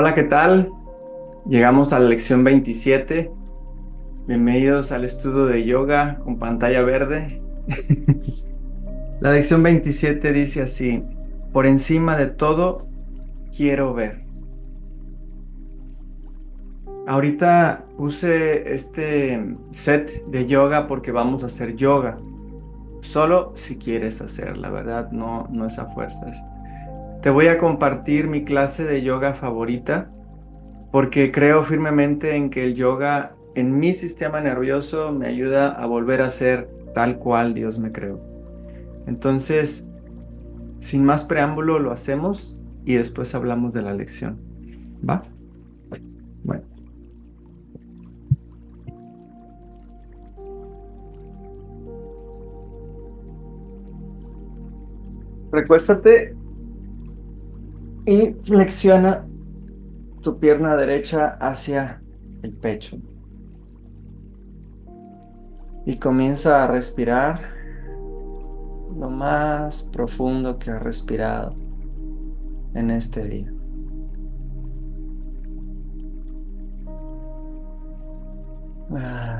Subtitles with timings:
[0.00, 0.72] Hola, ¿qué tal?
[1.46, 3.30] Llegamos a la lección 27.
[4.26, 7.42] Bienvenidos al estudio de yoga con pantalla verde.
[9.20, 11.04] la lección 27 dice así,
[11.52, 12.86] por encima de todo,
[13.54, 14.24] quiero ver.
[17.06, 22.16] Ahorita puse este set de yoga porque vamos a hacer yoga.
[23.02, 26.42] Solo si quieres hacer, la verdad, no, no es a fuerzas.
[27.22, 30.10] Te voy a compartir mi clase de yoga favorita
[30.90, 36.22] porque creo firmemente en que el yoga en mi sistema nervioso me ayuda a volver
[36.22, 38.18] a ser tal cual Dios me creó.
[39.06, 39.86] Entonces,
[40.78, 44.38] sin más preámbulo, lo hacemos y después hablamos de la lección.
[45.06, 45.22] ¿Va?
[46.42, 46.62] Bueno.
[55.52, 56.39] Recuéstate
[58.06, 59.26] y flexiona
[60.22, 62.02] tu pierna derecha hacia
[62.42, 62.98] el pecho.
[65.86, 67.40] Y comienza a respirar
[68.98, 71.54] lo más profundo que has respirado
[72.74, 73.52] en este día.
[78.92, 79.39] Ah.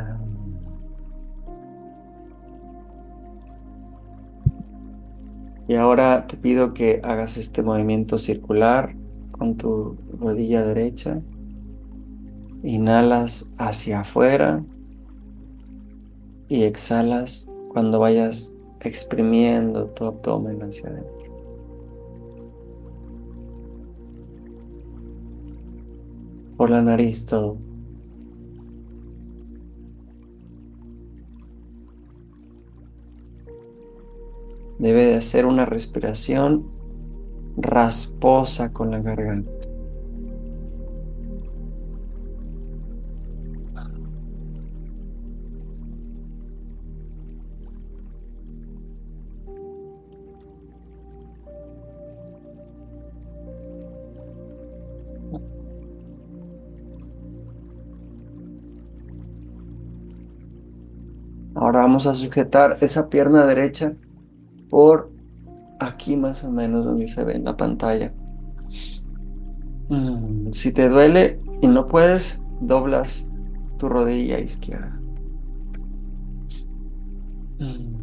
[5.70, 8.96] Y ahora te pido que hagas este movimiento circular
[9.30, 11.20] con tu rodilla derecha.
[12.64, 14.64] Inhalas hacia afuera
[16.48, 21.34] y exhalas cuando vayas exprimiendo tu abdomen hacia adentro.
[26.56, 27.69] Por la nariz todo.
[34.80, 36.67] Debe de hacer una respiración
[37.57, 39.51] rasposa con la garganta.
[61.55, 63.92] Ahora vamos a sujetar esa pierna derecha
[64.70, 65.11] por
[65.81, 68.13] aquí más o menos donde se ve en la pantalla.
[69.89, 73.31] Mm, si te duele y no puedes, doblas
[73.79, 75.01] tu rodilla izquierda.
[77.58, 78.01] Mm.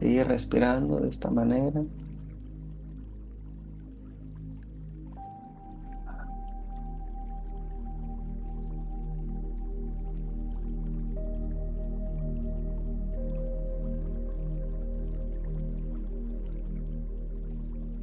[0.00, 1.82] Sigue respirando de esta manera.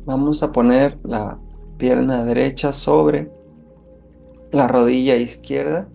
[0.07, 1.37] Vamos a poner la
[1.77, 3.29] pierna derecha sobre
[4.53, 5.89] la rodilla izquierda.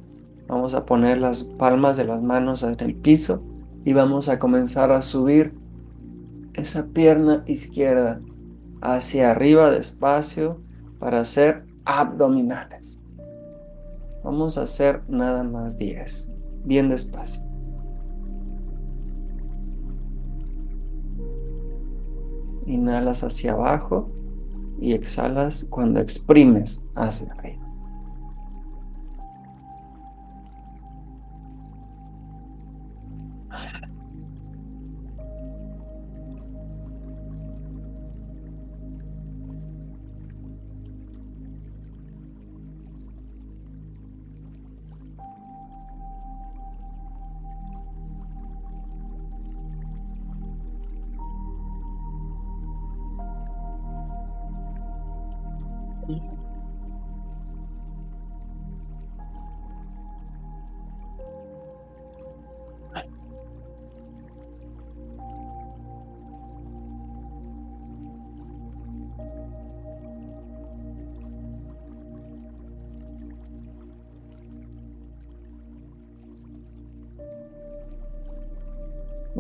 [0.49, 3.43] Vamos a poner las palmas de las manos en el piso
[3.87, 5.55] y vamos a comenzar a subir
[6.53, 8.21] esa pierna izquierda
[8.83, 10.61] hacia arriba despacio
[10.99, 13.01] para hacer abdominales.
[14.23, 16.29] Vamos a hacer nada más 10,
[16.67, 17.42] bien despacio.
[22.67, 24.11] Inhalas hacia abajo
[24.81, 27.62] y exhalas cuando exprimes hacia arriba.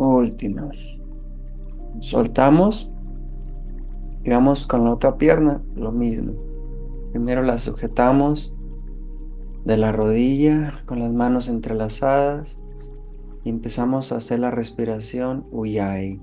[0.02, 0.68] Última.
[2.00, 2.90] Soltamos
[4.24, 6.32] y vamos con la otra pierna, lo mismo.
[7.12, 8.52] Primero la sujetamos
[9.64, 12.58] de la rodilla con las manos entrelazadas
[13.44, 16.20] y empezamos a hacer la respiración Uyai.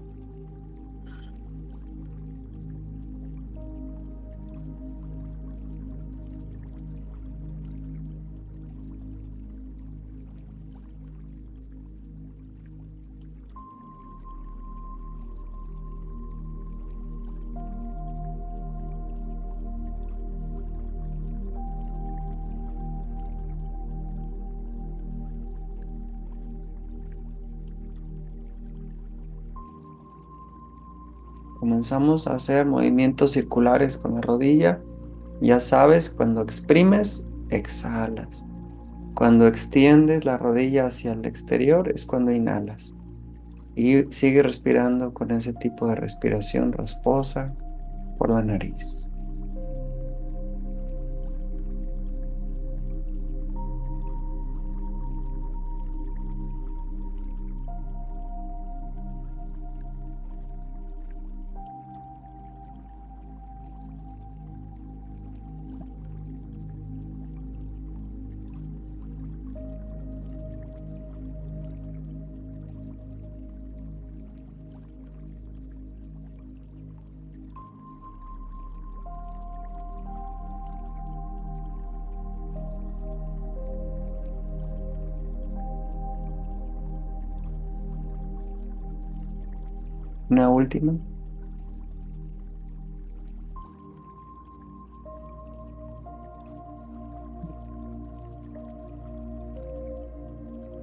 [31.59, 34.81] Comenzamos a hacer movimientos circulares con la rodilla.
[35.41, 38.45] Ya sabes, cuando exprimes, exhalas.
[39.13, 42.95] Cuando extiendes la rodilla hacia el exterior es cuando inhalas.
[43.75, 47.53] Y sigue respirando con ese tipo de respiración rasposa
[48.17, 49.08] por la nariz.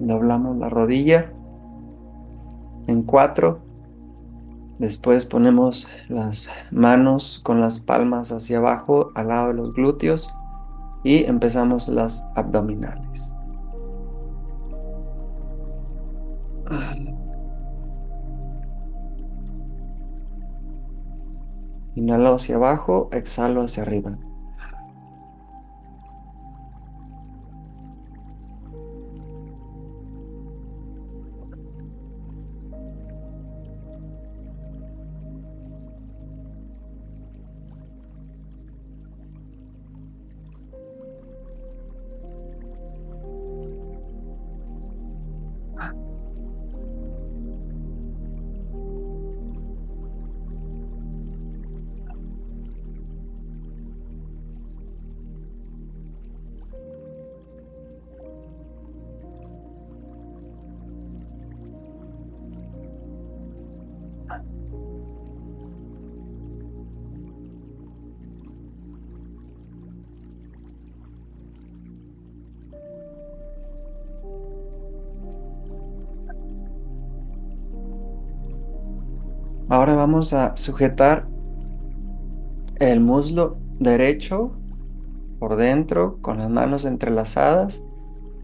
[0.01, 1.33] Doblamos la rodilla
[2.87, 3.61] en cuatro.
[4.79, 10.33] Después ponemos las manos con las palmas hacia abajo al lado de los glúteos
[11.03, 13.36] y empezamos las abdominales.
[22.07, 24.17] Inhalo hacia abajo, exhalo hacia arriba.
[79.69, 81.27] Ahora vamos a sujetar
[82.77, 84.53] el muslo derecho
[85.39, 87.85] por dentro con las manos entrelazadas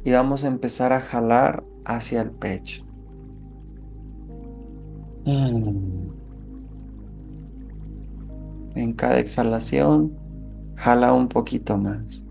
[0.04, 2.84] y vamos a empezar a jalar hacia el pecho.
[5.24, 6.10] Mm.
[8.74, 10.12] En cada exhalación,
[10.74, 12.26] jala un poquito más.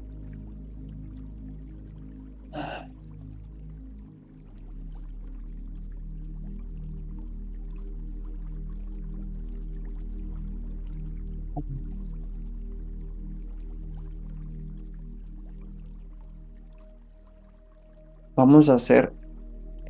[18.51, 19.13] Vamos a hacer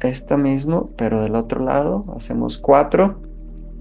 [0.01, 2.05] esto mismo, pero del otro lado.
[2.15, 3.19] Hacemos cuatro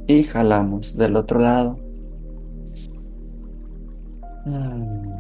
[0.07, 1.77] y jalamos del otro lado.
[4.47, 5.11] Mm.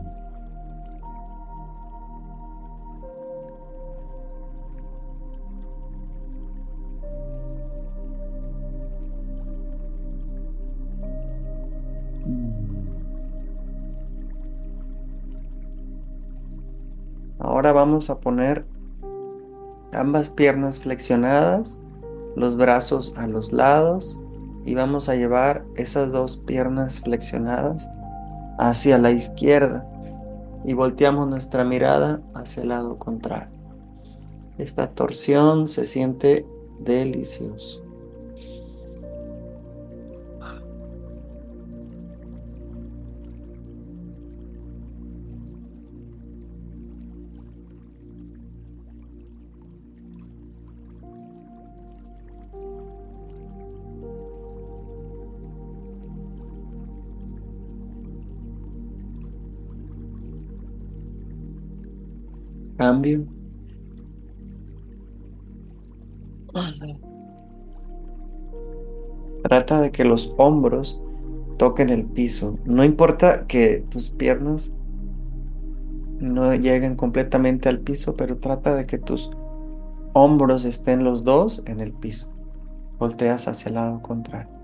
[17.38, 18.64] Ahora vamos a poner
[20.00, 21.78] ambas piernas flexionadas,
[22.35, 24.19] los brazos a los lados
[24.64, 27.90] y vamos a llevar esas dos piernas flexionadas
[28.59, 29.87] hacia la izquierda
[30.64, 33.61] y volteamos nuestra mirada hacia el lado contrario.
[34.59, 36.47] Esta torsión se siente
[36.78, 37.83] delicioso.
[63.00, 63.26] Cambio.
[69.42, 71.00] Trata de que los hombros
[71.59, 72.59] toquen el piso.
[72.64, 74.76] No importa que tus piernas
[76.19, 79.30] no lleguen completamente al piso, pero trata de que tus
[80.12, 82.30] hombros estén los dos en el piso.
[82.99, 84.60] Volteas hacia el lado contrario.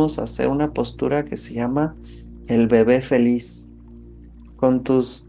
[0.00, 1.94] A hacer una postura que se llama
[2.46, 3.70] el bebé feliz.
[4.56, 5.28] Con tus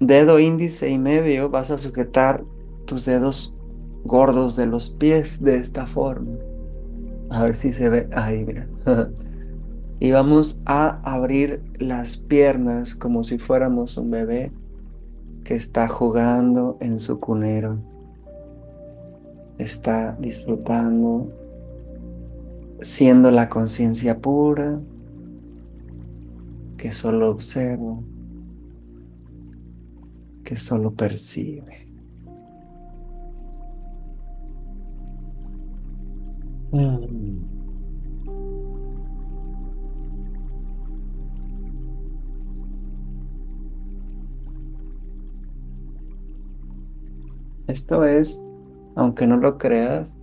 [0.00, 2.44] dedo índice y medio vas a sujetar
[2.84, 3.54] tus dedos
[4.04, 6.32] gordos de los pies de esta forma.
[7.30, 8.08] A ver si se ve.
[8.12, 8.68] Ahí, mira.
[10.00, 14.52] y vamos a abrir las piernas como si fuéramos un bebé
[15.42, 17.78] que está jugando en su cunero.
[19.58, 21.28] Está disfrutando,
[22.84, 24.78] siendo la conciencia pura
[26.76, 27.98] que solo observa,
[30.44, 31.88] que solo percibe.
[36.72, 37.42] Mm.
[47.66, 48.44] Esto es,
[48.94, 50.20] aunque no lo creas,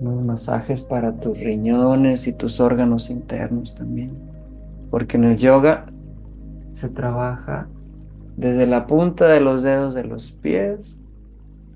[0.00, 4.12] unos masajes para tus riñones y tus órganos internos también.
[4.90, 5.86] Porque en el yoga
[6.72, 7.68] se trabaja
[8.36, 11.00] desde la punta de los dedos de los pies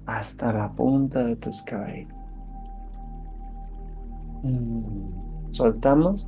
[0.06, 2.12] hasta la punta de tus cabellos.
[4.42, 6.26] Mm, soltamos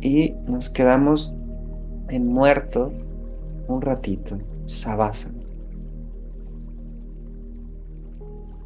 [0.00, 1.34] y nos quedamos
[2.08, 2.92] en muerto
[3.68, 5.30] un ratito, sabasa.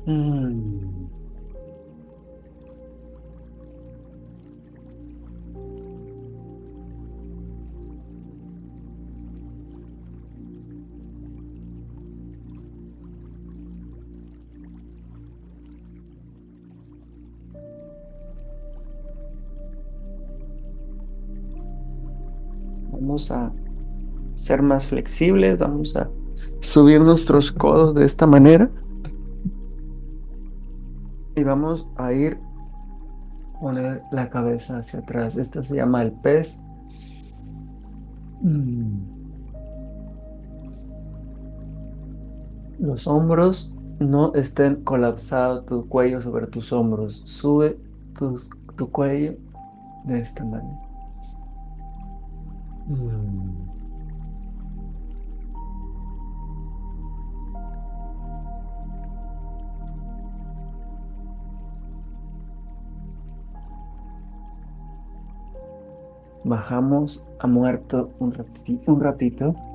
[0.07, 1.02] Mm.
[23.13, 23.53] Vamos a
[24.35, 26.09] ser más flexibles, vamos a
[26.61, 28.71] subir nuestros codos de esta manera
[31.37, 32.39] y vamos a ir
[33.61, 35.37] poner la cabeza hacia atrás.
[35.37, 36.59] Esto se llama el pez.
[38.41, 38.97] Mm.
[42.79, 47.21] Los hombros no estén colapsados, tu cuello sobre tus hombros.
[47.27, 47.77] Sube
[48.15, 49.35] tu cuello
[50.05, 50.92] de esta manera.
[66.45, 68.93] Bajamos a muerto un ratito.
[68.93, 69.72] Un ratito.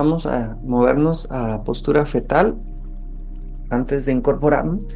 [0.00, 2.56] Vamos a movernos a postura fetal
[3.68, 4.86] antes de incorporarnos.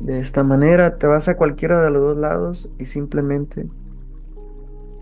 [0.00, 3.70] De esta manera te vas a cualquiera de los dos lados y simplemente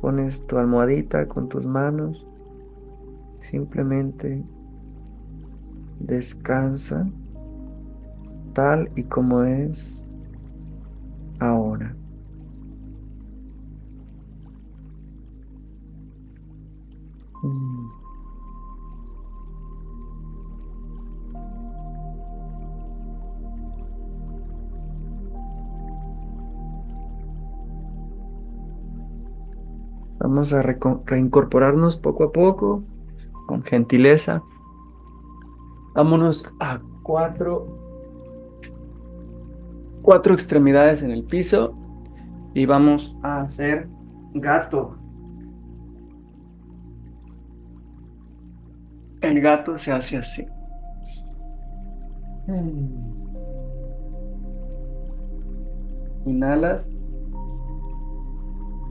[0.02, 2.26] Pones tu almohadita con tus manos.
[3.38, 4.44] Simplemente
[5.98, 7.08] descansa
[8.52, 10.04] tal y como es
[11.40, 11.96] ahora.
[30.32, 32.82] Vamos a reincorporarnos poco a poco,
[33.46, 34.42] con gentileza.
[35.94, 37.66] Vámonos a cuatro,
[40.00, 41.74] cuatro extremidades en el piso
[42.54, 43.90] y vamos a hacer
[44.32, 44.96] gato.
[49.20, 50.46] El gato se hace así.
[56.24, 56.90] Inhalas.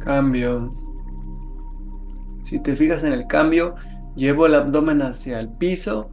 [0.01, 0.90] Cambio.
[2.43, 3.75] Si te fijas en el cambio,
[4.15, 6.09] llevo el abdomen hacia el piso,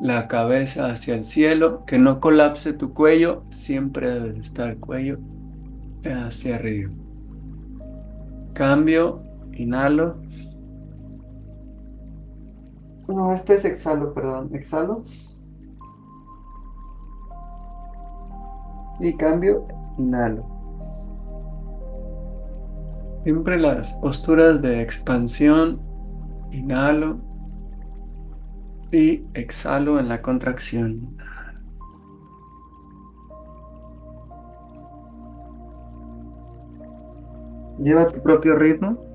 [0.00, 5.18] la cabeza hacia el cielo, que no colapse tu cuello, siempre debe estar el cuello
[6.04, 6.90] hacia arriba.
[8.52, 10.16] Cambio, inhalo.
[13.08, 15.02] No, este es exhalo, perdón, exhalo.
[19.00, 19.66] Y cambio,
[19.96, 20.57] inhalo.
[23.28, 25.82] Siempre las posturas de expansión,
[26.50, 27.20] inhalo
[28.90, 31.14] y exhalo en la contracción.
[37.78, 39.07] Lleva tu propio ritmo.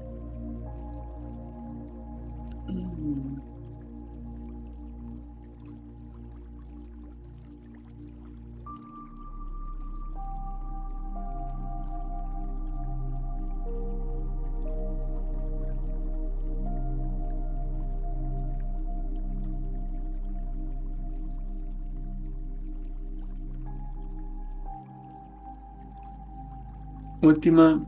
[27.24, 27.82] Última.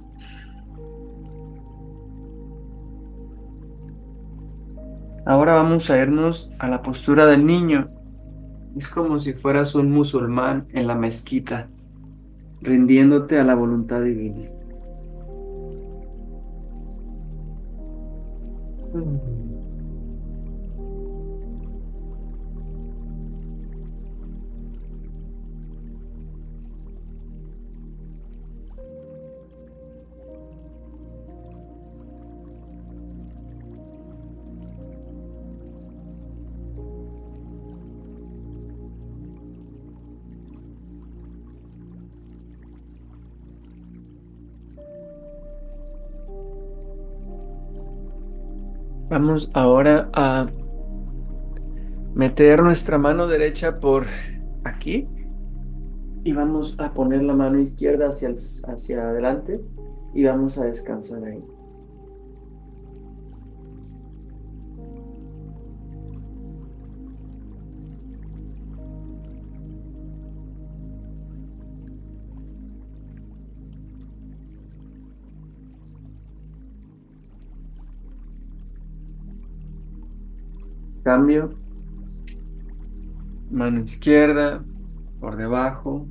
[5.26, 7.90] Ahora vamos a irnos a la postura del niño.
[8.78, 11.68] Es como si fueras un musulmán en la mezquita,
[12.62, 14.50] rindiéndote a la voluntad divina.
[49.16, 50.46] Vamos ahora a
[52.14, 54.08] meter nuestra mano derecha por
[54.66, 55.08] aquí
[56.26, 58.32] y vamos a poner la mano izquierda hacia,
[58.68, 59.62] hacia adelante
[60.14, 61.42] y vamos a descansar ahí.
[81.06, 81.52] Cambio.
[83.52, 84.66] Mano izquierda,
[85.20, 86.08] por debajo.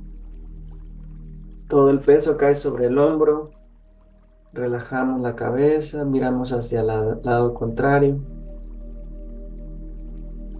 [1.67, 3.51] Todo el peso cae sobre el hombro.
[4.53, 8.21] Relajamos la cabeza, miramos hacia el lado, contrario.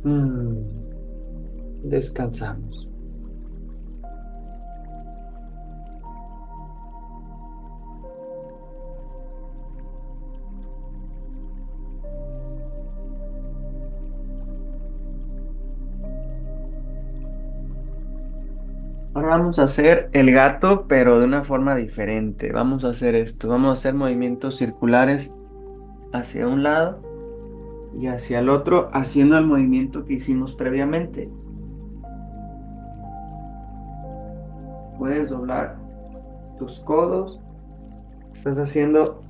[0.03, 0.57] Mm.
[1.85, 2.84] Descansamos.
[19.25, 22.51] Vamos a hacer el gato, pero de una forma diferente.
[22.51, 23.49] Vamos a hacer esto.
[23.49, 25.33] Vamos a hacer movimientos circulares
[26.13, 27.01] hacia un lado
[27.97, 31.29] y hacia el otro, haciendo el movimiento que hicimos previamente.
[34.97, 35.77] Puedes doblar
[36.57, 37.39] tus codos.
[38.35, 39.21] Estás haciendo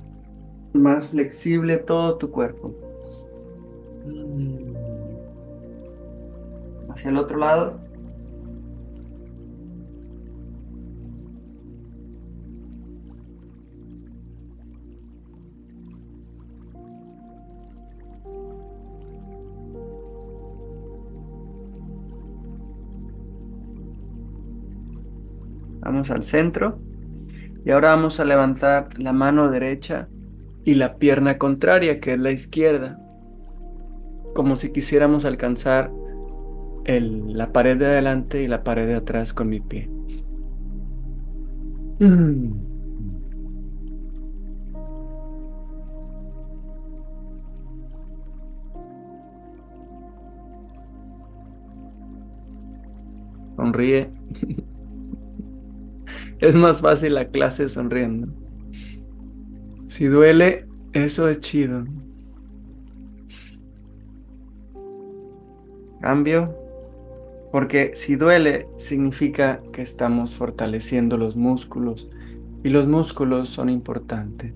[0.72, 2.74] más flexible todo tu cuerpo.
[4.06, 4.74] Mm.
[6.90, 7.85] Hacia el otro lado.
[25.86, 26.80] Vamos al centro.
[27.64, 30.08] Y ahora vamos a levantar la mano derecha
[30.64, 32.98] y la pierna contraria, que es la izquierda.
[34.34, 35.92] Como si quisiéramos alcanzar
[36.86, 39.88] la pared de adelante y la pared de atrás con mi pie.
[53.56, 54.10] Sonríe.
[56.38, 58.28] Es más fácil la clase sonriendo.
[59.86, 61.84] Si duele, eso es chido.
[66.00, 66.54] Cambio.
[67.52, 72.10] Porque si duele, significa que estamos fortaleciendo los músculos
[72.62, 74.52] y los músculos son importantes.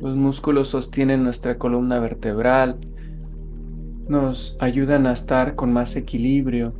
[0.00, 2.78] Los músculos sostienen nuestra columna vertebral,
[4.08, 6.72] nos ayudan a estar con más equilibrio,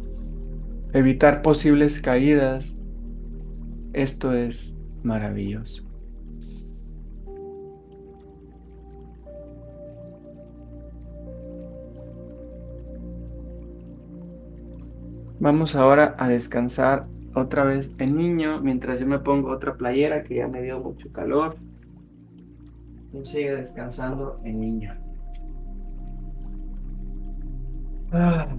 [0.92, 2.78] evitar posibles caídas.
[3.92, 5.84] Esto es maravilloso.
[15.40, 20.36] Vamos ahora a descansar otra vez el niño mientras yo me pongo otra playera que
[20.36, 21.56] ya me dio mucho calor.
[23.22, 25.07] Sigue descansando el niño.
[28.12, 28.57] Ah.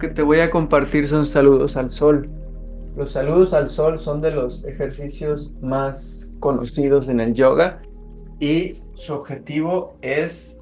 [0.00, 2.28] Que te voy a compartir son saludos al sol.
[2.96, 7.82] Los saludos al sol son de los ejercicios más conocidos en el yoga
[8.40, 10.60] y su objetivo es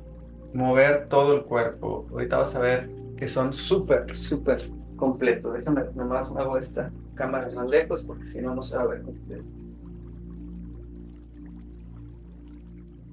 [0.52, 2.06] mover todo el cuerpo.
[2.10, 5.54] Ahorita vas a ver que son súper, súper completos.
[5.54, 9.02] Déjame, nomás hago esta cámara más lejos porque si no, no se va a ver
[9.02, 9.44] completo.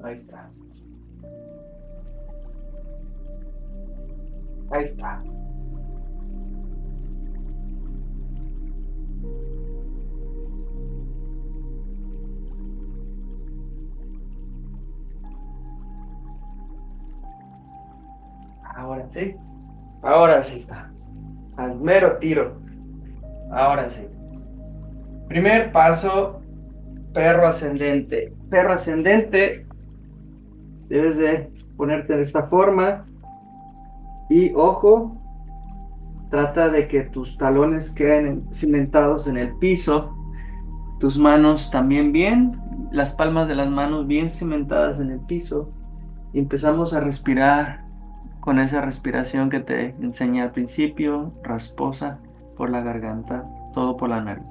[0.04, 0.52] Ahí está.
[4.72, 5.24] Ahí está.
[20.02, 20.92] Ahora sí está.
[21.58, 22.60] Al mero tiro.
[23.52, 24.08] Ahora sí.
[25.28, 26.42] Primer paso,
[27.14, 28.34] perro ascendente.
[28.50, 29.66] Perro ascendente,
[30.88, 33.06] debes de ponerte de esta forma.
[34.30, 35.18] Y ojo,
[36.30, 40.16] trata de que tus talones queden cimentados en el piso.
[41.00, 42.60] Tus manos también bien,
[42.92, 45.72] las palmas de las manos bien cimentadas en el piso.
[46.34, 47.85] Y empezamos a respirar
[48.46, 52.20] con esa respiración que te enseñé al principio, rasposa
[52.56, 54.46] por la garganta, todo por la nariz.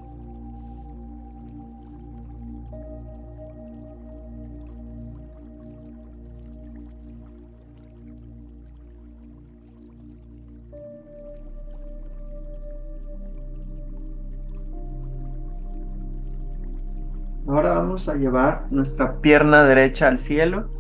[17.47, 20.74] Ahora vamos a llevar nuestra pierna derecha al cielo.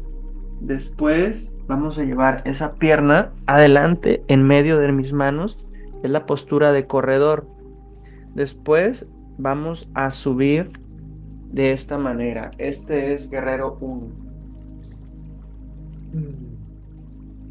[0.66, 5.58] Después Vamos a llevar esa pierna adelante en medio de mis manos.
[6.02, 7.46] Es la postura de corredor.
[8.34, 9.06] Después
[9.38, 10.72] vamos a subir
[11.50, 12.50] de esta manera.
[12.58, 14.24] Este es guerrero 1.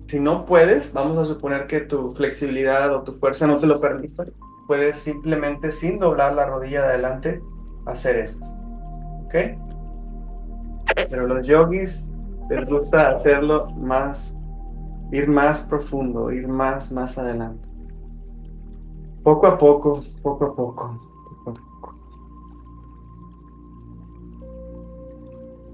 [0.08, 3.82] Si no puedes, vamos a suponer que tu flexibilidad o tu fuerza no te lo
[3.82, 4.32] permite.
[4.68, 7.42] Puedes simplemente sin doblar la rodilla de adelante
[7.88, 8.46] hacer esto.
[9.26, 9.36] ¿Ok?
[11.10, 12.13] Pero los yogis
[12.50, 14.42] les gusta hacerlo más,
[15.12, 17.68] ir más profundo, ir más, más adelante.
[19.24, 21.96] Poco a poco, poco a poco, poco a poco.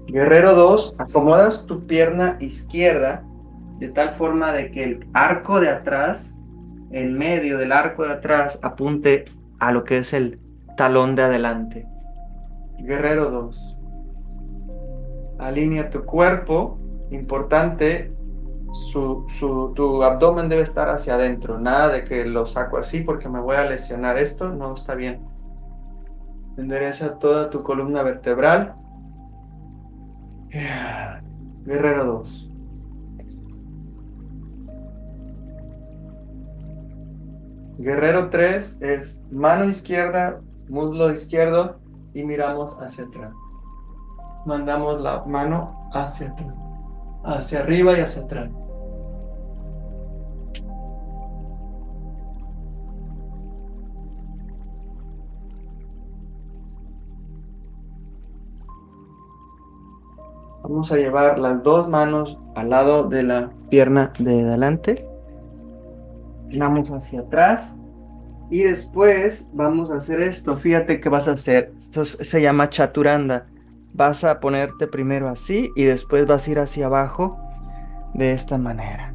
[0.06, 3.24] Guerrero 2, acomodas tu pierna izquierda
[3.78, 6.36] de tal forma de que el arco de atrás,
[6.90, 9.24] en medio del arco de atrás, apunte
[9.58, 10.38] a lo que es el
[10.76, 11.86] talón de adelante.
[12.78, 13.69] Guerrero 2
[15.40, 16.78] alinea tu cuerpo,
[17.10, 18.14] importante,
[18.72, 19.26] su,
[19.74, 23.56] tu abdomen debe estar hacia adentro, nada de que lo saco así porque me voy
[23.56, 25.26] a lesionar esto, no está bien.
[26.56, 28.74] Endereza toda tu columna vertebral.
[31.64, 32.46] Guerrero 2.
[37.78, 41.80] Guerrero 3 es mano izquierda, muslo izquierdo
[42.12, 43.32] y miramos hacia atrás
[44.46, 46.54] mandamos la mano hacia atrás,
[47.24, 48.50] hacia arriba y hacia atrás.
[60.62, 65.04] Vamos a llevar las dos manos al lado de la pierna de adelante.
[66.56, 67.76] Vamos hacia atrás.
[68.50, 70.56] Y después vamos a hacer esto.
[70.56, 71.72] Fíjate que vas a hacer.
[71.76, 73.46] Esto se llama chaturanda
[73.92, 77.36] vas a ponerte primero así y después vas a ir hacia abajo
[78.14, 79.14] de esta manera.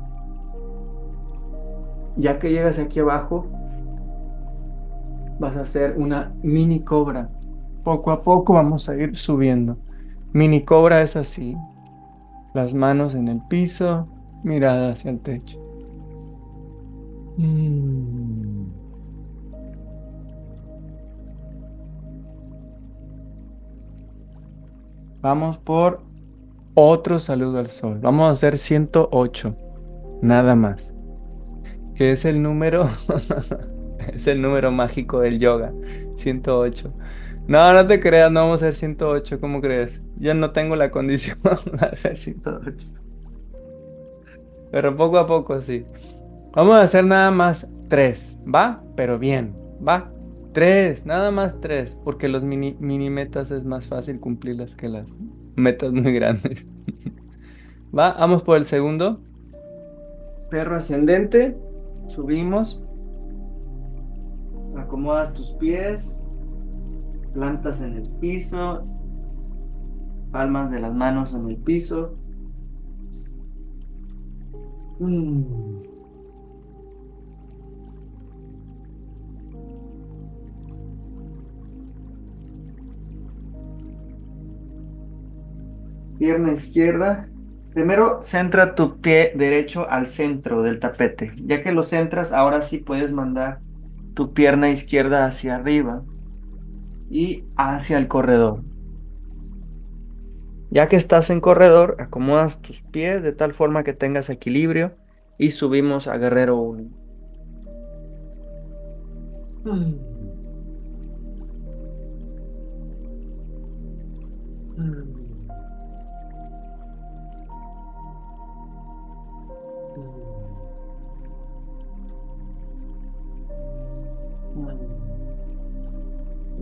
[2.18, 3.46] Ya que llegas aquí abajo,
[5.40, 7.30] vas a hacer una mini cobra.
[7.84, 9.78] Poco a poco vamos a ir subiendo.
[10.34, 11.56] Mini cobra es así.
[12.54, 14.08] Las manos en el piso,
[14.44, 15.60] mirada hacia el techo.
[17.38, 18.85] Mm.
[25.26, 26.02] Vamos por
[26.76, 27.98] otro saludo al sol.
[28.00, 29.58] Vamos a hacer 108.
[30.22, 30.94] Nada más.
[31.96, 32.92] Que es el número.
[34.14, 35.74] es el número mágico del yoga.
[36.14, 36.94] 108.
[37.48, 39.40] No, no te creas, no vamos a hacer 108.
[39.40, 40.00] ¿Cómo crees?
[40.20, 41.40] Yo no tengo la condición
[41.74, 42.88] de hacer 108.
[44.70, 45.88] Pero poco a poco sí.
[46.54, 48.42] Vamos a hacer nada más 3.
[48.46, 48.84] ¿Va?
[48.96, 49.56] Pero bien.
[49.82, 50.12] ¿Va?
[50.56, 55.06] Tres, nada más tres, porque los mini, mini metas es más fácil cumplirlas que las
[55.58, 56.66] metas muy grandes.
[57.98, 59.20] Va, vamos por el segundo.
[60.50, 61.58] Perro ascendente,
[62.08, 62.82] subimos.
[64.78, 66.18] Acomodas tus pies,
[67.34, 68.88] plantas en el piso,
[70.32, 72.18] palmas de las manos en el piso.
[75.00, 75.95] Mm.
[86.18, 87.28] Pierna izquierda
[87.76, 91.34] Primero centra tu pie derecho al centro del tapete.
[91.46, 93.60] Ya que lo centras, ahora sí puedes mandar
[94.14, 96.02] tu pierna izquierda hacia arriba
[97.10, 98.64] y hacia el corredor.
[100.72, 104.94] Ya que estás en corredor, acomodas tus pies de tal forma que tengas equilibrio
[105.38, 106.90] y subimos a guerrero 1.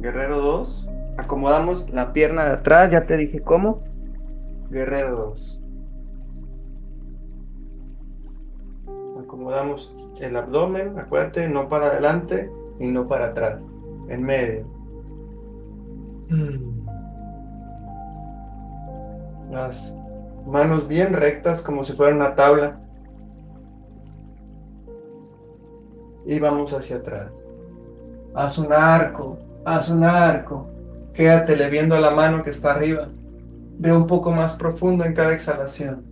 [0.04, 0.90] Guerrero 2.
[1.16, 3.82] Acomodamos la pierna de atrás, ya te dije cómo.
[4.70, 5.62] Guerrero 2.
[9.24, 13.64] Acomodamos el abdomen, acuérdate, no para adelante y no para atrás,
[14.10, 14.66] en medio.
[19.50, 19.96] Las
[20.46, 22.82] manos bien rectas como si fuera una tabla.
[26.26, 27.32] Y vamos hacia atrás.
[28.34, 30.68] Haz un arco, haz un arco.
[31.14, 33.10] Quédatele viendo la mano que está arriba.
[33.80, 36.04] Ve un poco más profundo en cada exhalación.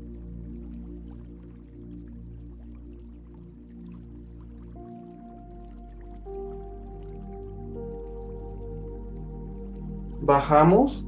[10.21, 11.05] Bajamos.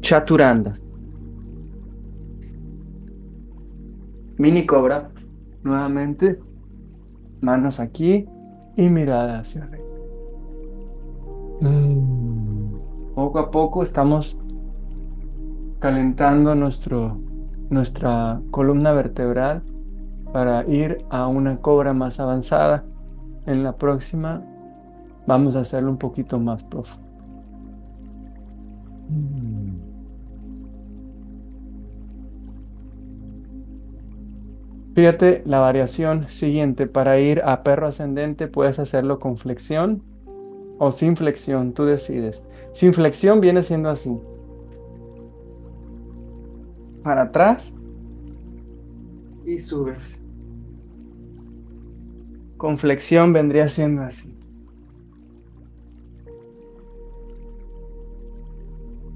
[0.00, 0.74] Chaturanda.
[4.36, 5.10] Mini cobra.
[5.62, 6.38] Nuevamente.
[7.40, 8.26] Manos aquí
[8.76, 9.91] y mirada hacia arriba.
[11.62, 13.14] Mm.
[13.14, 14.36] Poco a poco estamos
[15.78, 17.20] calentando nuestro,
[17.70, 19.62] nuestra columna vertebral
[20.32, 22.84] para ir a una cobra más avanzada.
[23.46, 24.42] En la próxima
[25.26, 27.06] vamos a hacerlo un poquito más profundo.
[29.08, 29.92] Mm.
[34.94, 36.86] Fíjate la variación siguiente.
[36.88, 40.02] Para ir a perro ascendente puedes hacerlo con flexión
[40.84, 42.42] o sin flexión, tú decides.
[42.72, 44.18] Sin flexión viene siendo así.
[47.04, 47.72] Para atrás
[49.46, 50.20] y subes.
[52.56, 54.36] Con flexión vendría siendo así.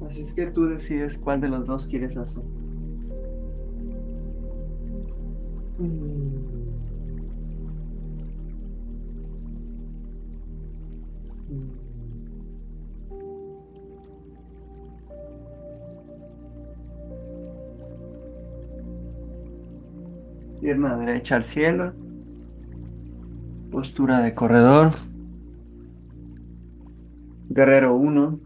[0.08, 2.44] Así es que tú decides cuál de los dos quieres hacer.
[20.66, 21.92] Pierna derecha al cielo.
[23.70, 24.90] Postura de corredor.
[27.50, 28.40] Guerrero 1.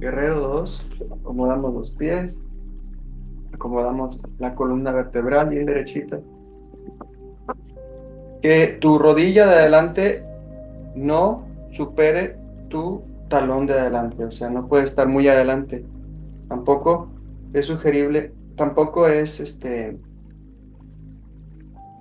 [0.00, 0.86] Guerrero 2,
[1.18, 2.44] acomodamos los pies,
[3.54, 6.20] acomodamos la columna vertebral bien derechita.
[8.42, 10.31] Que tu rodilla de adelante
[10.94, 12.36] no supere
[12.68, 15.84] tu talón de adelante, o sea, no puede estar muy adelante.
[16.48, 17.08] Tampoco
[17.52, 19.98] es sugerible, tampoco es este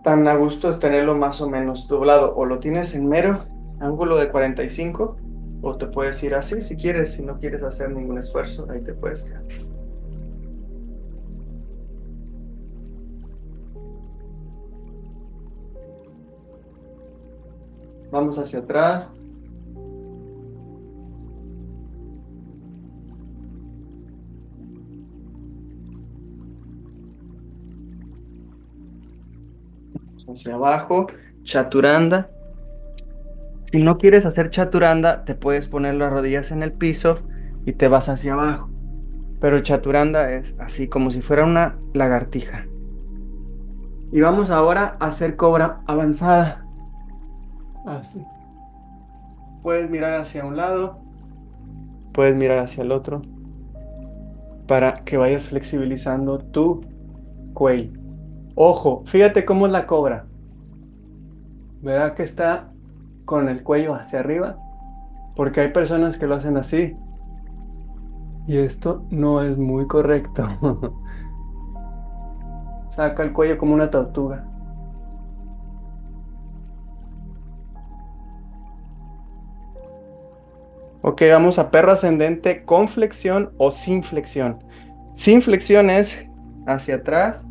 [0.04, 2.36] tan a gusto tenerlo más o menos doblado.
[2.36, 3.45] O lo tienes en mero
[3.80, 5.17] ángulo de 45
[5.62, 8.93] o te puedes ir así si quieres, si no quieres hacer ningún esfuerzo, ahí te
[8.93, 9.43] puedes quedar.
[18.12, 19.13] Vamos hacia atrás.
[30.28, 31.08] Hacia abajo,
[31.43, 32.30] chaturanda.
[33.71, 37.19] Si no quieres hacer chaturanda, te puedes poner las rodillas en el piso
[37.65, 38.69] y te vas hacia abajo.
[39.39, 42.65] Pero chaturanda es así como si fuera una lagartija.
[44.12, 46.61] Y vamos ahora a hacer cobra avanzada.
[47.86, 48.26] Así.
[49.63, 51.00] Puedes mirar hacia un lado,
[52.13, 53.22] puedes mirar hacia el otro,
[54.67, 56.82] para que vayas flexibilizando tu
[57.54, 58.00] cuello.
[58.56, 60.26] Ojo, fíjate cómo es la cobra.
[61.82, 62.72] ¿Verdad que está
[63.32, 64.58] con el cuello hacia arriba,
[65.38, 66.98] porque hay personas que lo hacen así.
[68.46, 70.46] Y esto no es muy correcto.
[72.89, 74.51] Saca el cuello como una tortuga.
[81.04, 84.60] Ok, vamos a perro ascendente con flexión o sin flexión.
[85.16, 86.26] Sin flexión es
[86.68, 87.44] hacia atrás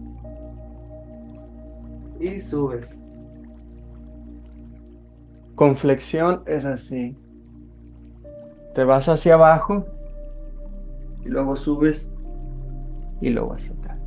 [2.21, 2.97] y subes.
[5.57, 7.17] Con flexión es así.
[8.75, 9.85] Te vas hacia abajo
[11.25, 12.09] y luego subes
[13.21, 13.99] y luego hacia atrás.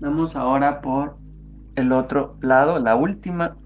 [0.00, 1.16] Vamos ahora por
[1.76, 3.56] el otro lado, la última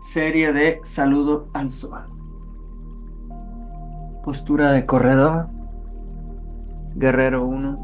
[0.00, 2.04] serie de saludo al sol.
[4.22, 5.48] Postura de corredor.
[6.94, 7.76] Guerrero 1.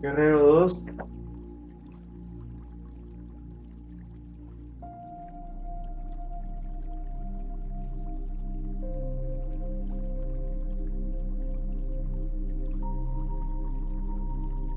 [0.00, 0.82] Guerrero 2.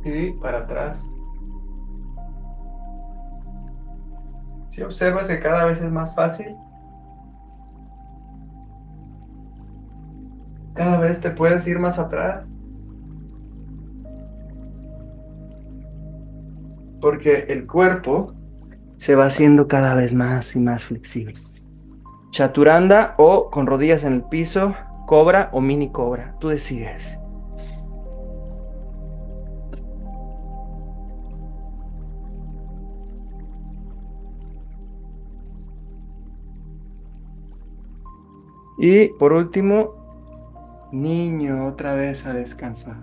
[0.04, 1.10] Y para atrás.
[4.72, 6.56] Si observas que cada vez es más fácil,
[10.74, 12.46] cada vez te puedes ir más atrás.
[17.02, 18.34] porque el cuerpo
[18.98, 21.34] se va haciendo cada vez más y más flexible.
[22.30, 24.76] Chaturanda o con rodillas en el piso,
[25.08, 27.18] cobra o mini cobra, tú decides.
[38.84, 42.98] Y por último, niño, otra vez a descansar.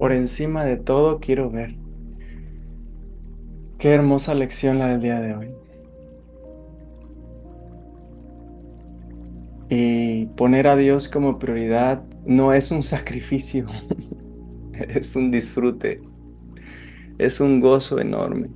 [0.00, 1.76] Por encima de todo quiero ver.
[3.78, 5.50] Qué hermosa lección la del día de hoy.
[9.68, 13.66] Y poner a Dios como prioridad no es un sacrificio,
[14.72, 16.00] es un disfrute,
[17.18, 18.48] es un gozo enorme.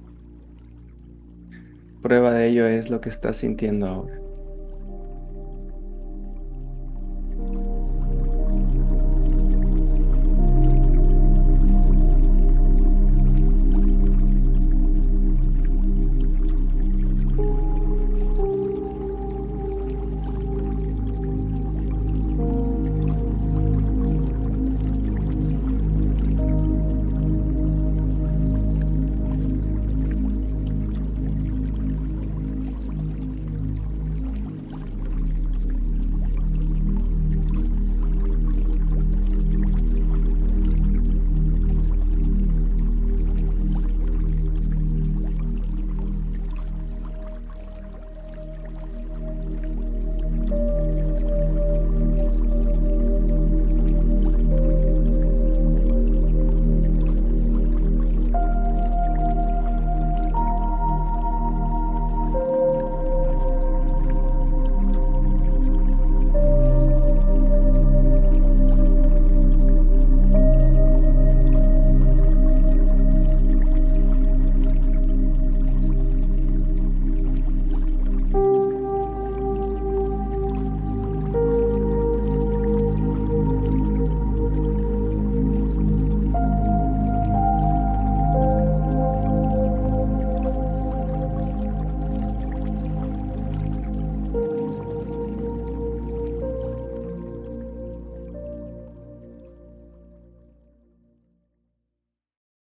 [2.01, 4.24] Prueba de ello es lo que estás sintiendo ahora.